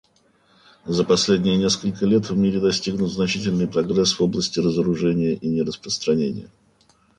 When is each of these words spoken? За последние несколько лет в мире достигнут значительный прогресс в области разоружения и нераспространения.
За 0.87 1.03
последние 1.05 1.57
несколько 1.57 2.07
лет 2.07 2.27
в 2.27 2.35
мире 2.35 2.59
достигнут 2.59 3.11
значительный 3.13 3.67
прогресс 3.67 4.13
в 4.13 4.23
области 4.23 4.59
разоружения 4.59 5.35
и 5.35 5.47
нераспространения. 5.47 6.49